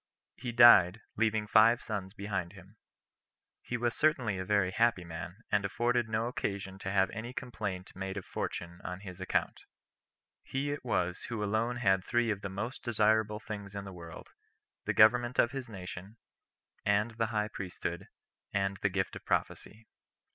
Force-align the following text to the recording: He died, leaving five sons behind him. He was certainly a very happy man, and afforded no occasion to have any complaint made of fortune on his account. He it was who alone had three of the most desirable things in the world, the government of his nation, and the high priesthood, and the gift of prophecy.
He 0.35 0.51
died, 0.51 1.01
leaving 1.15 1.45
five 1.45 1.83
sons 1.83 2.15
behind 2.15 2.53
him. 2.53 2.75
He 3.61 3.77
was 3.77 3.93
certainly 3.95 4.39
a 4.39 4.43
very 4.43 4.71
happy 4.71 5.03
man, 5.03 5.43
and 5.51 5.63
afforded 5.63 6.09
no 6.09 6.25
occasion 6.25 6.79
to 6.79 6.89
have 6.91 7.11
any 7.11 7.33
complaint 7.33 7.95
made 7.95 8.17
of 8.17 8.25
fortune 8.25 8.81
on 8.83 9.01
his 9.01 9.21
account. 9.21 9.59
He 10.41 10.71
it 10.71 10.83
was 10.83 11.25
who 11.25 11.43
alone 11.43 11.75
had 11.75 12.03
three 12.03 12.31
of 12.31 12.41
the 12.41 12.49
most 12.49 12.81
desirable 12.81 13.39
things 13.39 13.75
in 13.75 13.83
the 13.85 13.93
world, 13.93 14.29
the 14.85 14.93
government 14.93 15.37
of 15.37 15.51
his 15.51 15.69
nation, 15.69 16.17
and 16.83 17.11
the 17.19 17.27
high 17.27 17.49
priesthood, 17.49 18.07
and 18.51 18.77
the 18.81 18.89
gift 18.89 19.15
of 19.15 19.23
prophecy. 19.23 19.85